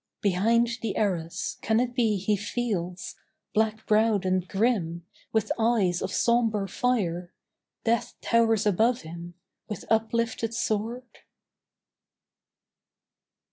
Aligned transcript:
Behind 0.21 0.67
the 0.81 0.97
arras, 0.97 1.59
can 1.61 1.79
it 1.79 1.93
be 1.93 2.17
he 2.17 2.35
feels, 2.35 3.15
Black 3.53 3.85
browed 3.85 4.25
and 4.25 4.47
grim, 4.47 5.05
with 5.31 5.51
eyes 5.59 6.01
of 6.01 6.11
sombre 6.11 6.67
fire, 6.67 7.31
Death 7.83 8.15
towers 8.19 8.65
above 8.65 9.01
him 9.01 9.35
with 9.69 9.85
uplifted 9.91 10.55
sword? 10.55 11.19